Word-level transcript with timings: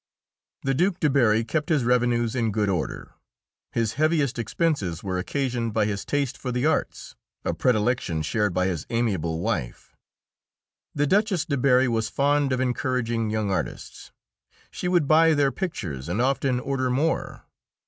The 0.63 0.73
Duke 0.73 0.99
de 0.99 1.11
Berri 1.11 1.43
kept 1.43 1.69
his 1.69 1.83
revenues 1.83 2.33
in 2.33 2.51
good 2.51 2.69
order; 2.69 3.13
his 3.71 3.93
heaviest 4.01 4.39
expenses 4.39 5.03
were 5.03 5.19
occasioned 5.19 5.75
by 5.75 5.85
his 5.85 6.05
taste 6.05 6.39
for 6.39 6.51
the 6.51 6.65
arts, 6.65 7.15
a 7.45 7.53
predilection 7.53 8.23
shared 8.23 8.51
by 8.51 8.65
his 8.65 8.87
amiable 8.89 9.41
wife. 9.41 9.95
The 10.95 11.05
Duchess 11.05 11.45
de 11.45 11.55
Berri 11.55 11.87
was 11.87 12.09
fond 12.09 12.51
of 12.51 12.59
encouraging 12.59 13.29
young 13.29 13.51
artists; 13.51 14.11
she 14.71 14.87
would 14.87 15.07
buy 15.07 15.35
their 15.35 15.51
pictures 15.51 16.09
and 16.09 16.19
often 16.19 16.59
order 16.59 16.89
more. 16.89 17.43